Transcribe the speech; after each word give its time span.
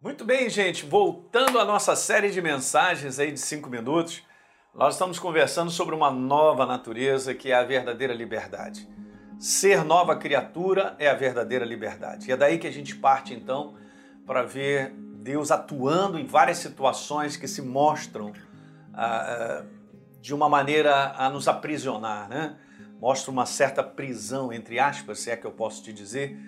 Muito 0.00 0.24
bem, 0.24 0.48
gente. 0.48 0.86
Voltando 0.86 1.58
à 1.58 1.64
nossa 1.64 1.96
série 1.96 2.30
de 2.30 2.40
mensagens 2.40 3.18
aí 3.18 3.32
de 3.32 3.40
cinco 3.40 3.68
minutos, 3.68 4.22
nós 4.72 4.94
estamos 4.94 5.18
conversando 5.18 5.72
sobre 5.72 5.92
uma 5.92 6.08
nova 6.08 6.64
natureza 6.64 7.34
que 7.34 7.50
é 7.50 7.56
a 7.56 7.64
verdadeira 7.64 8.14
liberdade. 8.14 8.88
Ser 9.40 9.82
nova 9.82 10.14
criatura 10.14 10.94
é 11.00 11.08
a 11.08 11.14
verdadeira 11.14 11.64
liberdade. 11.64 12.28
E 12.28 12.32
é 12.32 12.36
daí 12.36 12.58
que 12.58 12.66
a 12.68 12.70
gente 12.70 12.94
parte 12.94 13.34
então 13.34 13.74
para 14.24 14.44
ver 14.44 14.92
Deus 14.94 15.50
atuando 15.50 16.16
em 16.16 16.26
várias 16.26 16.58
situações 16.58 17.36
que 17.36 17.48
se 17.48 17.60
mostram 17.60 18.32
ah, 18.94 19.02
ah, 19.04 19.64
de 20.20 20.32
uma 20.32 20.48
maneira 20.48 21.12
a 21.16 21.28
nos 21.28 21.48
aprisionar, 21.48 22.28
né? 22.28 22.56
Mostra 23.00 23.32
uma 23.32 23.46
certa 23.46 23.82
prisão, 23.82 24.52
entre 24.52 24.78
aspas, 24.78 25.18
se 25.18 25.28
é 25.28 25.36
que 25.36 25.44
eu 25.44 25.52
posso 25.52 25.82
te 25.82 25.92
dizer, 25.92 26.38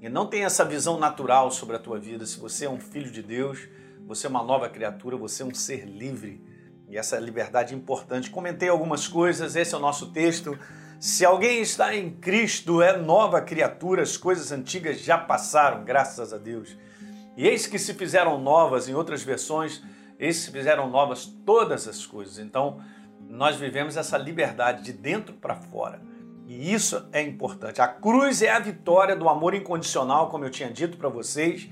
e 0.00 0.08
não 0.08 0.26
tem 0.26 0.44
essa 0.44 0.64
visão 0.64 0.98
natural 0.98 1.50
sobre 1.50 1.76
a 1.76 1.78
tua 1.78 1.98
vida. 1.98 2.24
Se 2.24 2.38
você 2.38 2.66
é 2.66 2.70
um 2.70 2.80
filho 2.80 3.10
de 3.10 3.22
Deus, 3.22 3.68
você 4.06 4.26
é 4.26 4.30
uma 4.30 4.42
nova 4.42 4.68
criatura, 4.68 5.16
você 5.16 5.42
é 5.42 5.46
um 5.46 5.54
ser 5.54 5.84
livre. 5.84 6.42
E 6.88 6.96
essa 6.96 7.18
liberdade 7.18 7.74
é 7.74 7.76
importante. 7.76 8.30
Comentei 8.30 8.68
algumas 8.68 9.08
coisas, 9.08 9.56
esse 9.56 9.74
é 9.74 9.78
o 9.78 9.80
nosso 9.80 10.12
texto. 10.12 10.58
Se 11.00 11.24
alguém 11.24 11.60
está 11.60 11.94
em 11.94 12.10
Cristo, 12.10 12.80
é 12.80 12.96
nova 12.96 13.40
criatura, 13.40 14.02
as 14.02 14.16
coisas 14.16 14.50
antigas 14.50 15.00
já 15.00 15.18
passaram, 15.18 15.84
graças 15.84 16.32
a 16.32 16.38
Deus. 16.38 16.76
E 17.36 17.46
eis 17.46 17.66
que 17.66 17.78
se 17.78 17.94
fizeram 17.94 18.40
novas, 18.40 18.88
em 18.88 18.94
outras 18.94 19.22
versões, 19.22 19.82
eis 20.18 20.38
que 20.38 20.44
se 20.46 20.50
fizeram 20.50 20.88
novas 20.88 21.26
todas 21.44 21.86
as 21.86 22.06
coisas. 22.06 22.38
Então, 22.38 22.80
nós 23.20 23.56
vivemos 23.56 23.96
essa 23.96 24.16
liberdade 24.16 24.82
de 24.82 24.92
dentro 24.92 25.34
para 25.34 25.54
fora. 25.54 26.00
E 26.48 26.72
isso 26.72 27.06
é 27.12 27.20
importante. 27.20 27.82
A 27.82 27.86
cruz 27.86 28.40
é 28.40 28.48
a 28.48 28.58
vitória 28.58 29.14
do 29.14 29.28
amor 29.28 29.52
incondicional, 29.52 30.30
como 30.30 30.46
eu 30.46 30.50
tinha 30.50 30.70
dito 30.72 30.96
para 30.96 31.10
vocês, 31.10 31.68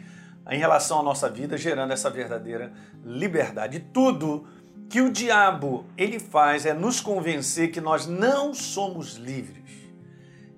em 0.50 0.58
relação 0.58 1.00
à 1.00 1.02
nossa 1.02 1.30
vida, 1.30 1.56
gerando 1.56 1.94
essa 1.94 2.10
verdadeira 2.10 2.70
liberdade. 3.02 3.78
E 3.78 3.80
tudo 3.80 4.46
que 4.90 5.00
o 5.00 5.10
diabo 5.10 5.86
ele 5.96 6.18
faz 6.18 6.66
é 6.66 6.74
nos 6.74 7.00
convencer 7.00 7.70
que 7.72 7.80
nós 7.80 8.06
não 8.06 8.52
somos 8.52 9.14
livres. 9.14 9.64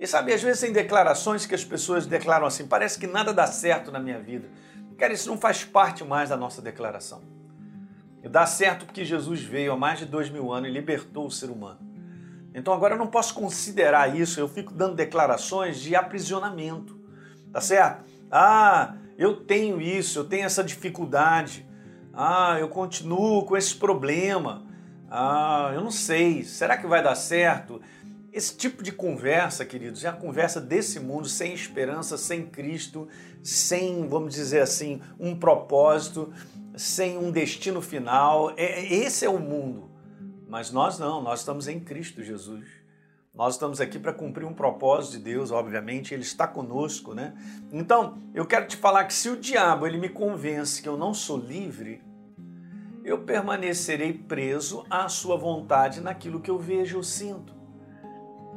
E 0.01 0.07
sabe, 0.07 0.35
às 0.35 0.43
vezes 0.43 0.63
tem 0.63 0.73
declarações 0.73 1.47
que 1.47 1.55
as 1.55 1.65
pessoas 1.65 2.05
declaram 2.05 2.45
assim: 2.45 2.67
parece 2.67 2.99
que 2.99 3.07
nada 3.07 3.33
dá 3.33 3.47
certo 3.47 3.93
na 3.93 4.01
minha 4.01 4.19
vida. 4.19 4.49
Cara, 4.99 5.13
isso 5.13 5.29
não 5.29 5.39
faz 5.39 5.63
parte 5.63 6.03
mais 6.03 6.31
da 6.31 6.37
nossa 6.37 6.61
declaração. 6.61 7.23
E 8.21 8.29
dá 8.29 8.45
certo 8.47 8.85
porque 8.85 9.05
Jesus 9.05 9.41
veio 9.43 9.71
há 9.71 9.77
mais 9.77 10.01
de 10.01 10.07
dois 10.07 10.29
mil 10.29 10.53
anos 10.53 10.69
e 10.69 10.73
libertou 10.73 11.25
o 11.25 11.31
ser 11.31 11.51
humano. 11.51 11.88
Então 12.59 12.75
agora 12.75 12.95
eu 12.95 12.99
não 12.99 13.07
posso 13.07 13.35
considerar 13.35 14.15
isso, 14.17 14.41
eu 14.41 14.49
fico 14.49 14.73
dando 14.73 14.95
declarações 14.95 15.81
de 15.81 15.95
aprisionamento, 15.95 16.99
tá 17.53 17.61
certo? 17.61 18.05
Ah, 18.31 18.95
eu 19.17 19.37
tenho 19.37 19.81
isso, 19.81 20.19
eu 20.19 20.25
tenho 20.25 20.45
essa 20.45 20.63
dificuldade, 20.63 21.67
ah, 22.13 22.57
eu 22.59 22.69
continuo 22.69 23.45
com 23.45 23.57
esse 23.57 23.75
problema, 23.75 24.67
ah, 25.11 25.71
eu 25.75 25.81
não 25.81 25.91
sei, 25.91 26.45
será 26.45 26.77
que 26.77 26.87
vai 26.87 27.03
dar 27.03 27.15
certo? 27.15 27.81
Esse 28.31 28.57
tipo 28.57 28.83
de 28.83 28.93
conversa, 28.93 29.65
queridos, 29.65 30.05
é 30.05 30.09
a 30.09 30.13
conversa 30.13 30.61
desse 30.61 31.01
mundo 31.01 31.27
sem 31.27 31.55
esperança, 31.55 32.19
sem 32.19 32.47
Cristo, 32.47 33.09
sem, 33.43 34.07
vamos 34.07 34.35
dizer 34.35 34.61
assim, 34.61 35.01
um 35.19 35.35
propósito, 35.35 36.33
sem 36.77 37.17
um 37.17 37.31
destino 37.31 37.81
final. 37.81 38.53
É, 38.57 38.85
esse 38.95 39.25
é 39.25 39.31
o 39.31 39.39
mundo. 39.39 39.91
Mas 40.49 40.71
nós 40.71 40.99
não, 40.99 41.23
nós 41.23 41.41
estamos 41.41 41.69
em 41.69 41.79
Cristo 41.79 42.23
Jesus. 42.23 42.67
Nós 43.35 43.55
estamos 43.55 43.81
aqui 43.81 43.99
para 43.99 44.13
cumprir 44.13 44.47
um 44.47 44.55
propósito 44.55 45.19
de 45.19 45.25
Deus, 45.25 45.53
obviamente, 45.53 46.15
Ele 46.15 46.23
está 46.23 46.47
conosco, 46.47 47.15
né? 47.15 47.35
Então, 47.71 48.19
eu 48.35 48.47
quero 48.47 48.67
te 48.67 48.77
falar 48.77 49.05
que 49.05 49.13
se 49.13 49.29
o 49.29 49.37
diabo 49.37 49.87
ele 49.87 49.99
me 49.99 50.09
convence 50.09 50.83
que 50.83 50.89
eu 50.89 50.97
não 50.97 51.15
sou 51.15 51.37
livre, 51.37 52.03
eu 53.05 53.19
permanecerei 53.19 54.13
preso 54.13 54.85
à 54.91 55.09
sua 55.09 55.37
vontade 55.37 56.01
naquilo 56.01 56.41
que 56.41 56.51
eu 56.51 56.59
vejo 56.59 56.97
ou 56.97 57.03
sinto. 57.03 57.55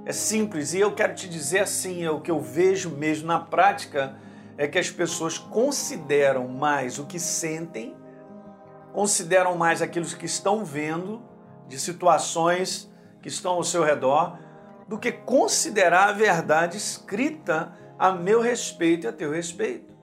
É 0.06 0.14
simples, 0.14 0.74
e 0.74 0.80
eu 0.80 0.96
quero 0.96 1.14
te 1.14 1.30
dizer 1.30 1.60
assim, 1.60 2.04
é 2.04 2.10
o 2.10 2.22
que 2.22 2.32
eu 2.32 2.40
vejo 2.40 2.90
mesmo 2.90 3.28
na 3.28 3.40
prática 3.40 4.16
é 4.58 4.68
que 4.68 4.80
as 4.80 4.90
pessoas 4.90 5.38
consideram 5.38 6.48
mais 6.48 6.98
o 6.98 7.06
que 7.06 7.20
sentem, 7.20 7.96
consideram 8.94 9.56
mais 9.58 9.82
aquilo 9.82 10.06
que 10.06 10.26
estão 10.26 10.66
vendo 10.66 11.22
de 11.72 11.80
situações 11.80 12.92
que 13.22 13.30
estão 13.30 13.54
ao 13.54 13.64
seu 13.64 13.82
redor 13.82 14.38
do 14.90 15.00
que 15.00 15.10
considerar 15.10 16.10
a 16.10 16.12
verdade 16.12 16.76
escrita 16.76 17.74
a 17.98 18.12
meu 18.12 18.42
respeito 18.42 19.06
e 19.06 19.08
a 19.08 19.14
teu 19.14 19.32
respeito. 19.32 19.96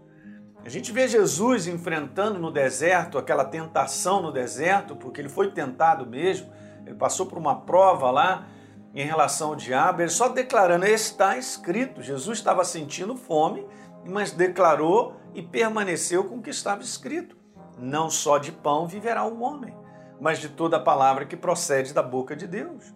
A 0.64 0.68
gente 0.70 0.90
vê 0.90 1.06
Jesus 1.06 1.66
enfrentando 1.66 2.38
no 2.38 2.50
deserto 2.50 3.18
aquela 3.18 3.44
tentação 3.44 4.22
no 4.22 4.32
deserto, 4.32 4.96
porque 4.96 5.20
ele 5.20 5.28
foi 5.28 5.50
tentado 5.50 6.06
mesmo, 6.06 6.50
ele 6.86 6.94
passou 6.94 7.26
por 7.26 7.36
uma 7.36 7.60
prova 7.60 8.10
lá 8.10 8.46
em 8.94 9.04
relação 9.04 9.50
ao 9.50 9.56
diabo, 9.56 10.00
ele 10.00 10.10
só 10.10 10.28
declarando, 10.28 10.86
está 10.86 11.36
escrito. 11.36 12.02
Jesus 12.02 12.38
estava 12.38 12.64
sentindo 12.64 13.14
fome, 13.14 13.66
mas 14.06 14.32
declarou 14.32 15.16
e 15.34 15.42
permaneceu 15.42 16.24
com 16.24 16.36
o 16.36 16.42
que 16.42 16.50
estava 16.50 16.80
escrito. 16.80 17.36
Não 17.78 18.08
só 18.08 18.38
de 18.38 18.52
pão 18.52 18.86
viverá 18.86 19.24
o 19.24 19.42
homem, 19.42 19.74
mas 20.20 20.38
de 20.38 20.48
toda 20.48 20.76
a 20.76 20.80
palavra 20.80 21.24
que 21.24 21.36
procede 21.36 21.92
da 21.92 22.02
boca 22.02 22.34
de 22.34 22.46
Deus. 22.46 22.94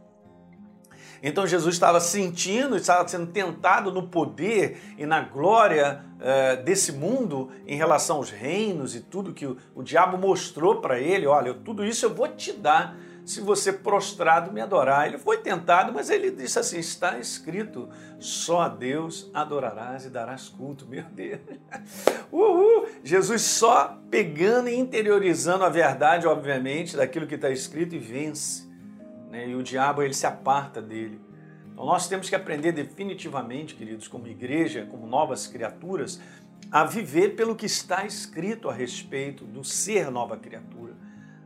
Então 1.22 1.46
Jesus 1.46 1.76
estava 1.76 2.00
sentindo, 2.00 2.76
estava 2.76 3.06
sendo 3.06 3.28
tentado 3.28 3.92
no 3.92 4.08
poder 4.08 4.94
e 4.98 5.06
na 5.06 5.20
glória 5.20 6.04
eh, 6.20 6.56
desse 6.56 6.90
mundo 6.90 7.48
em 7.64 7.76
relação 7.76 8.16
aos 8.16 8.30
reinos 8.30 8.96
e 8.96 9.00
tudo 9.00 9.32
que 9.32 9.46
o, 9.46 9.56
o 9.72 9.84
diabo 9.84 10.18
mostrou 10.18 10.80
para 10.80 10.98
ele. 10.98 11.26
Olha, 11.26 11.54
tudo 11.54 11.84
isso 11.84 12.04
eu 12.04 12.12
vou 12.12 12.26
te 12.26 12.52
dar 12.52 12.96
se 13.24 13.40
você 13.40 13.72
prostrado 13.72 14.52
me 14.52 14.60
adorar. 14.60 15.06
Ele 15.06 15.18
foi 15.18 15.38
tentado, 15.38 15.92
mas 15.92 16.10
ele 16.10 16.30
disse 16.30 16.58
assim: 16.58 16.78
está 16.78 17.18
escrito, 17.18 17.88
só 18.18 18.62
a 18.62 18.68
Deus 18.68 19.30
adorarás 19.32 20.04
e 20.04 20.10
darás 20.10 20.48
culto. 20.48 20.86
Meu 20.86 21.04
Deus. 21.04 21.40
Uhul. 22.30 22.88
Jesus 23.04 23.42
só 23.42 23.98
pegando 24.10 24.68
e 24.68 24.74
interiorizando 24.74 25.64
a 25.64 25.68
verdade, 25.68 26.26
obviamente, 26.26 26.96
daquilo 26.96 27.26
que 27.26 27.36
está 27.36 27.50
escrito 27.50 27.94
e 27.94 27.98
vence. 27.98 28.68
Né? 29.30 29.48
E 29.48 29.54
o 29.54 29.62
diabo 29.62 30.02
ele 30.02 30.14
se 30.14 30.26
aparta 30.26 30.80
dele. 30.82 31.20
Então 31.72 31.86
nós 31.86 32.08
temos 32.08 32.28
que 32.28 32.34
aprender 32.34 32.72
definitivamente, 32.72 33.74
queridos, 33.74 34.06
como 34.06 34.26
igreja, 34.26 34.86
como 34.90 35.06
novas 35.06 35.46
criaturas, 35.46 36.20
a 36.70 36.84
viver 36.84 37.30
pelo 37.30 37.56
que 37.56 37.66
está 37.66 38.04
escrito 38.04 38.68
a 38.68 38.72
respeito 38.72 39.44
do 39.44 39.64
ser 39.64 40.10
nova 40.10 40.36
criatura, 40.36 40.94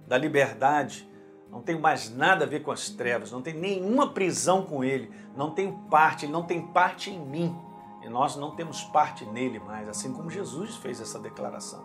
da 0.06 0.19
liberdade 0.19 1.08
não 1.56 1.62
tenho 1.62 1.81
mais 1.81 2.15
nada 2.15 2.44
a 2.44 2.49
ver 2.49 2.62
com 2.62 2.71
as 2.71 2.91
trevas, 2.91 3.33
não 3.33 3.41
tenho 3.41 3.59
nenhuma 3.59 4.11
prisão 4.11 4.62
com 4.62 4.84
ele, 4.84 5.11
não 5.34 5.50
tenho 5.50 5.72
parte, 5.91 6.27
ele 6.27 6.33
não 6.33 6.43
tem 6.43 6.61
parte 6.61 7.11
em 7.11 7.19
mim. 7.19 7.56
E 8.03 8.11
nós 8.11 8.37
não 8.37 8.50
temos 8.50 8.84
parte 8.84 9.25
nele 9.25 9.59
mais, 9.59 9.89
assim 9.89 10.12
como 10.12 10.28
Jesus 10.28 10.77
fez 10.77 11.00
essa 11.00 11.19
declaração. 11.19 11.83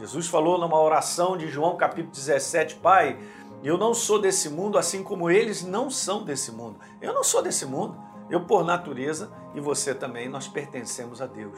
Jesus 0.00 0.26
falou 0.26 0.58
numa 0.58 0.80
oração 0.80 1.36
de 1.36 1.46
João 1.46 1.76
capítulo 1.76 2.12
17, 2.12 2.74
Pai, 2.76 3.16
eu 3.62 3.78
não 3.78 3.94
sou 3.94 4.20
desse 4.20 4.50
mundo, 4.50 4.76
assim 4.76 5.04
como 5.04 5.30
eles 5.30 5.64
não 5.64 5.88
são 5.88 6.24
desse 6.24 6.50
mundo. 6.50 6.80
Eu 7.00 7.14
não 7.14 7.22
sou 7.22 7.40
desse 7.40 7.64
mundo. 7.64 7.96
Eu, 8.28 8.40
por 8.40 8.64
natureza, 8.64 9.30
e 9.54 9.60
você 9.60 9.94
também, 9.94 10.28
nós 10.28 10.48
pertencemos 10.48 11.22
a 11.22 11.26
Deus. 11.26 11.56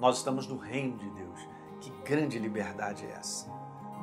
Nós 0.00 0.16
estamos 0.16 0.48
no 0.48 0.56
reino 0.56 0.98
de 0.98 1.08
Deus. 1.10 1.38
Que 1.80 1.90
grande 2.04 2.36
liberdade 2.36 3.06
é 3.06 3.12
essa? 3.12 3.48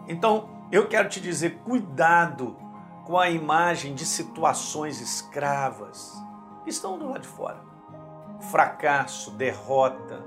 Então, 0.08 0.48
eu 0.72 0.88
quero 0.88 1.10
te 1.10 1.20
dizer, 1.20 1.60
cuidado 1.66 2.63
com 3.06 3.18
a 3.18 3.30
imagem 3.30 3.94
de 3.94 4.06
situações 4.06 5.02
escravas 5.02 6.14
que 6.64 6.70
estão 6.70 6.98
do 6.98 7.10
lado 7.10 7.22
de 7.22 7.28
fora. 7.28 7.62
Fracasso, 8.50 9.32
derrota, 9.32 10.24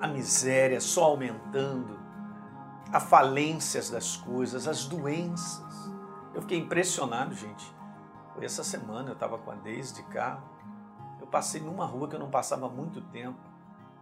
a 0.00 0.06
miséria 0.06 0.80
só 0.80 1.04
aumentando, 1.04 1.98
a 2.92 3.00
falências 3.00 3.90
das 3.90 4.16
coisas, 4.16 4.68
as 4.68 4.84
doenças. 4.84 5.90
Eu 6.34 6.42
fiquei 6.42 6.58
impressionado, 6.58 7.34
gente. 7.34 7.76
Essa 8.40 8.62
semana, 8.62 9.10
eu 9.10 9.14
estava 9.14 9.36
com 9.36 9.50
a 9.50 9.56
Deise 9.56 9.94
de 9.94 10.02
carro. 10.04 10.48
Eu 11.20 11.26
passei 11.26 11.60
numa 11.60 11.84
rua 11.84 12.08
que 12.08 12.14
eu 12.14 12.20
não 12.20 12.30
passava 12.30 12.66
há 12.66 12.70
muito 12.70 13.00
tempo. 13.00 13.40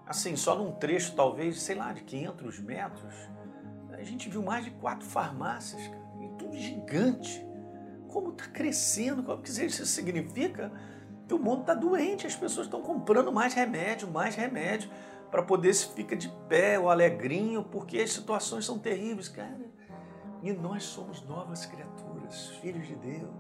Assim, 0.07 0.37
só 0.37 0.55
num 0.55 0.73
trecho, 0.73 1.17
talvez, 1.17 1.63
sei 1.63 1.75
lá, 1.75 1.95
de 1.95 2.03
500 2.03 2.61
metros. 2.61 3.15
A 3.93 4.03
gente 4.03 4.29
viu 4.29 4.43
mais 4.43 4.67
de 4.67 4.71
quatro 4.73 5.09
farmácias, 5.09 5.89
cara, 5.89 6.07
e 6.21 6.29
tudo 6.37 6.55
gigante 6.55 7.47
como 8.07 8.31
está 8.31 8.47
crescendo, 8.47 9.31
o 9.33 9.39
que 9.39 9.51
isso 9.51 9.85
significa 9.87 10.73
que 11.27 11.35
o 11.35 11.39
mundo 11.39 11.63
está 11.63 11.75
doente, 11.75 12.27
as 12.27 12.37
pessoas 12.37 12.67
estão 12.67 12.81
comprando 12.81 13.33
mais 13.33 13.55
remédio, 13.55 14.09
mais 14.09 14.35
remédio, 14.35 14.91
para 15.31 15.43
poder 15.43 15.75
se 15.75 15.89
ficar 15.89 16.17
de 16.17 16.29
pé, 16.49 16.79
o 16.79 16.89
alegrinho, 16.89 17.65
porque 17.65 17.99
as 17.99 18.13
situações 18.13 18.65
são 18.65 18.79
terríveis, 18.79 19.29
cara. 19.29 19.67
E 20.43 20.53
nós 20.53 20.85
somos 20.85 21.23
novas 21.23 21.67
criaturas, 21.67 22.51
filhos 22.61 22.87
de 22.87 22.95
Deus. 22.95 23.31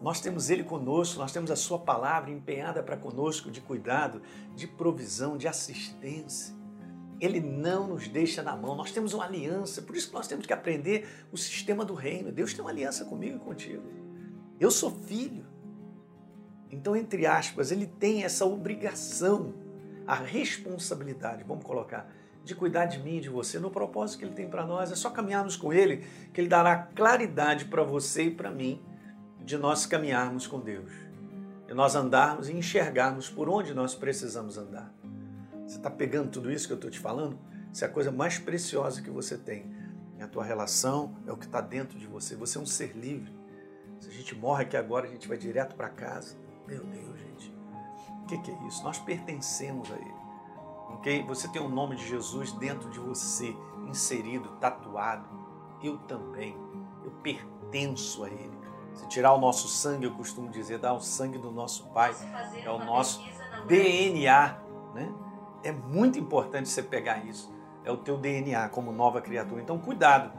Nós 0.00 0.20
temos 0.20 0.48
Ele 0.48 0.64
conosco, 0.64 1.18
nós 1.18 1.32
temos 1.32 1.50
a 1.50 1.56
Sua 1.56 1.78
palavra 1.78 2.30
empenhada 2.30 2.82
para 2.82 2.96
conosco 2.96 3.50
de 3.50 3.60
cuidado, 3.60 4.22
de 4.54 4.66
provisão, 4.66 5.36
de 5.36 5.46
assistência. 5.46 6.57
Ele 7.20 7.40
não 7.40 7.88
nos 7.88 8.06
deixa 8.08 8.42
na 8.42 8.56
mão. 8.56 8.76
Nós 8.76 8.92
temos 8.92 9.12
uma 9.12 9.24
aliança, 9.24 9.82
por 9.82 9.96
isso 9.96 10.08
que 10.08 10.14
nós 10.14 10.28
temos 10.28 10.46
que 10.46 10.52
aprender 10.52 11.08
o 11.32 11.36
sistema 11.36 11.84
do 11.84 11.94
reino. 11.94 12.30
Deus 12.30 12.52
tem 12.52 12.60
uma 12.60 12.70
aliança 12.70 13.04
comigo 13.04 13.36
e 13.36 13.40
contigo. 13.40 13.82
Eu 14.60 14.70
sou 14.70 14.90
filho. 14.90 15.44
Então, 16.70 16.94
entre 16.94 17.26
aspas, 17.26 17.72
ele 17.72 17.86
tem 17.86 18.24
essa 18.24 18.44
obrigação, 18.44 19.54
a 20.06 20.14
responsabilidade, 20.14 21.44
vamos 21.44 21.64
colocar, 21.64 22.10
de 22.44 22.54
cuidar 22.54 22.86
de 22.86 22.98
mim 22.98 23.16
e 23.16 23.20
de 23.20 23.28
você 23.28 23.58
no 23.58 23.70
propósito 23.70 24.20
que 24.20 24.24
ele 24.24 24.34
tem 24.34 24.48
para 24.48 24.66
nós. 24.66 24.92
É 24.92 24.96
só 24.96 25.10
caminharmos 25.10 25.56
com 25.56 25.72
ele 25.72 26.04
que 26.32 26.40
ele 26.40 26.48
dará 26.48 26.76
claridade 26.76 27.64
para 27.66 27.82
você 27.82 28.24
e 28.24 28.30
para 28.30 28.50
mim 28.50 28.80
de 29.40 29.56
nós 29.56 29.86
caminharmos 29.86 30.46
com 30.46 30.60
Deus. 30.60 30.90
E 31.68 31.74
nós 31.74 31.94
andarmos 31.94 32.48
e 32.48 32.52
enxergarmos 32.52 33.28
por 33.28 33.48
onde 33.48 33.74
nós 33.74 33.94
precisamos 33.94 34.56
andar. 34.56 34.92
Você 35.68 35.76
está 35.76 35.90
pegando 35.90 36.30
tudo 36.30 36.50
isso 36.50 36.66
que 36.66 36.72
eu 36.72 36.76
estou 36.76 36.90
te 36.90 36.98
falando? 36.98 37.38
Isso 37.70 37.84
é 37.84 37.86
a 37.86 37.90
coisa 37.90 38.10
mais 38.10 38.38
preciosa 38.38 39.02
que 39.02 39.10
você 39.10 39.36
tem. 39.36 39.70
É 40.18 40.22
a 40.22 40.26
tua 40.26 40.42
relação, 40.42 41.14
é 41.26 41.32
o 41.32 41.36
que 41.36 41.44
está 41.44 41.60
dentro 41.60 41.98
de 41.98 42.06
você. 42.06 42.34
Você 42.36 42.56
é 42.56 42.60
um 42.62 42.66
ser 42.66 42.96
livre. 42.96 43.30
Se 44.00 44.08
a 44.08 44.12
gente 44.12 44.34
morre 44.34 44.62
aqui 44.62 44.78
agora, 44.78 45.06
a 45.06 45.10
gente 45.10 45.28
vai 45.28 45.36
direto 45.36 45.76
para 45.76 45.90
casa. 45.90 46.36
Meu 46.66 46.82
Deus, 46.84 47.20
gente. 47.20 47.54
O 48.22 48.26
que, 48.26 48.38
que, 48.38 48.50
é 48.50 48.66
isso? 48.66 48.82
Nós 48.82 48.98
pertencemos 48.98 49.92
a 49.92 49.96
Ele. 49.96 50.14
Ok? 50.94 51.22
Você 51.24 51.46
tem 51.48 51.60
o 51.60 51.68
nome 51.68 51.96
de 51.96 52.08
Jesus 52.08 52.50
dentro 52.52 52.88
de 52.88 52.98
você, 52.98 53.54
inserido, 53.86 54.48
tatuado. 54.60 55.28
Eu 55.82 55.98
também. 55.98 56.56
Eu 57.04 57.10
pertenço 57.22 58.24
a 58.24 58.30
Ele. 58.30 58.58
Se 58.94 59.06
tirar 59.08 59.34
o 59.34 59.38
nosso 59.38 59.68
sangue, 59.68 60.06
eu 60.06 60.14
costumo 60.14 60.48
dizer, 60.48 60.78
dá 60.78 60.94
o 60.94 61.00
sangue 61.00 61.36
do 61.36 61.50
nosso 61.50 61.88
Pai. 61.88 62.14
É 62.64 62.70
o 62.70 62.78
nosso 62.78 63.22
DNA. 63.66 64.62
Né? 64.94 65.27
É 65.62 65.72
muito 65.72 66.18
importante 66.18 66.68
você 66.68 66.82
pegar 66.82 67.24
isso. 67.24 67.52
É 67.84 67.90
o 67.90 67.96
teu 67.96 68.16
DNA 68.16 68.68
como 68.68 68.92
nova 68.92 69.20
criatura. 69.20 69.60
Então, 69.60 69.78
cuidado 69.78 70.30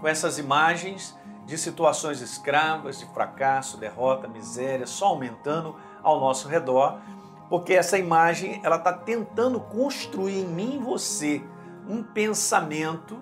com 0.00 0.08
essas 0.08 0.38
imagens 0.38 1.16
de 1.44 1.58
situações 1.58 2.20
escravas, 2.20 2.98
de 2.98 3.06
fracasso, 3.06 3.76
derrota, 3.76 4.28
miséria, 4.28 4.86
só 4.86 5.06
aumentando 5.06 5.76
ao 6.02 6.20
nosso 6.20 6.48
redor, 6.48 7.00
porque 7.48 7.74
essa 7.74 7.98
imagem 7.98 8.60
ela 8.64 8.76
está 8.76 8.92
tentando 8.92 9.60
construir 9.60 10.40
em 10.40 10.46
mim 10.46 10.76
e 10.76 10.78
você 10.78 11.42
um 11.88 12.02
pensamento 12.02 13.18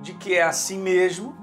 de 0.00 0.14
que 0.14 0.34
é 0.34 0.42
assim 0.42 0.78
mesmo, 0.78 1.36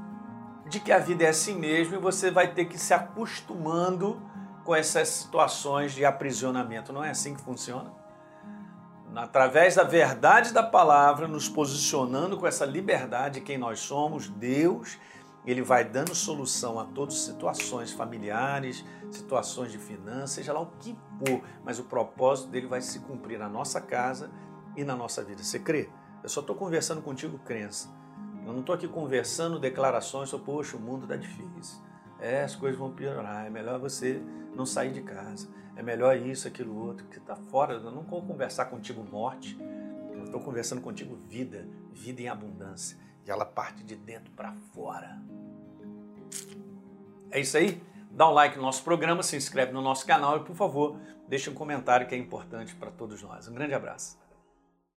de 0.67 0.79
que 0.79 0.91
a 0.91 0.99
vida 0.99 1.23
é 1.23 1.29
assim 1.29 1.55
mesmo 1.55 1.95
e 1.95 1.97
você 1.97 2.31
vai 2.31 2.53
ter 2.53 2.65
que 2.65 2.77
se 2.77 2.93
acostumando 2.93 4.21
com 4.63 4.75
essas 4.75 5.07
situações 5.07 5.93
de 5.93 6.05
aprisionamento. 6.05 6.91
Não 6.91 7.03
é 7.03 7.09
assim 7.09 7.33
que 7.33 7.41
funciona? 7.41 8.00
Através 9.15 9.75
da 9.75 9.83
verdade 9.83 10.53
da 10.53 10.63
palavra, 10.63 11.27
nos 11.27 11.49
posicionando 11.49 12.37
com 12.37 12.47
essa 12.47 12.65
liberdade, 12.65 13.41
quem 13.41 13.57
nós 13.57 13.79
somos, 13.79 14.29
Deus, 14.29 14.97
ele 15.45 15.61
vai 15.61 15.83
dando 15.83 16.15
solução 16.15 16.79
a 16.79 16.85
todas 16.85 17.15
as 17.15 17.21
situações 17.21 17.91
familiares, 17.91 18.85
situações 19.09 19.71
de 19.71 19.77
finanças, 19.77 20.31
seja 20.31 20.53
lá 20.53 20.61
o 20.61 20.67
que 20.79 20.95
for, 21.19 21.41
mas 21.63 21.79
o 21.79 21.83
propósito 21.83 22.49
dele 22.49 22.67
vai 22.67 22.81
se 22.81 22.99
cumprir 22.99 23.39
na 23.39 23.49
nossa 23.49 23.81
casa 23.81 24.29
e 24.77 24.83
na 24.83 24.95
nossa 24.95 25.23
vida. 25.23 25.43
Você 25.43 25.59
crê? 25.59 25.89
Eu 26.23 26.29
só 26.29 26.41
estou 26.41 26.55
conversando 26.55 27.01
contigo, 27.01 27.39
crença. 27.39 27.89
Eu 28.45 28.53
não 28.53 28.61
estou 28.61 28.73
aqui 28.73 28.87
conversando 28.87 29.59
declarações 29.59 30.29
sobre, 30.29 30.45
poxa, 30.45 30.77
o 30.77 30.79
mundo 30.79 31.03
está 31.03 31.15
difícil. 31.15 31.81
É, 32.19 32.43
as 32.43 32.55
coisas 32.55 32.79
vão 32.79 32.91
piorar, 32.91 33.45
é 33.45 33.49
melhor 33.49 33.79
você 33.79 34.21
não 34.55 34.65
sair 34.65 34.91
de 34.91 35.01
casa 35.01 35.49
é 35.75 35.81
melhor 35.83 36.17
isso, 36.17 36.47
aquilo, 36.47 36.75
outro, 36.77 37.05
que 37.07 37.17
está 37.17 37.35
fora. 37.35 37.73
Eu 37.73 37.91
não 37.91 38.03
vou 38.03 38.21
conversar 38.21 38.65
contigo 38.65 39.03
morte, 39.03 39.57
eu 40.13 40.23
estou 40.23 40.39
conversando 40.39 40.81
contigo 40.81 41.15
vida, 41.27 41.67
vida 41.91 42.21
em 42.21 42.27
abundância. 42.27 42.97
E 43.25 43.31
ela 43.31 43.45
parte 43.45 43.83
de 43.83 43.95
dentro 43.95 44.31
para 44.31 44.53
fora. 44.73 45.21
É 47.29 47.39
isso 47.39 47.57
aí? 47.57 47.81
Dá 48.11 48.29
um 48.29 48.33
like 48.33 48.57
no 48.57 48.63
nosso 48.63 48.83
programa, 48.83 49.23
se 49.23 49.37
inscreve 49.37 49.71
no 49.71 49.81
nosso 49.81 50.05
canal 50.05 50.37
e, 50.37 50.43
por 50.43 50.55
favor, 50.55 50.99
deixe 51.27 51.49
um 51.49 51.53
comentário 51.53 52.05
que 52.07 52.13
é 52.13 52.17
importante 52.17 52.75
para 52.75 52.91
todos 52.91 53.21
nós. 53.21 53.47
Um 53.47 53.53
grande 53.53 53.73
abraço. 53.73 54.20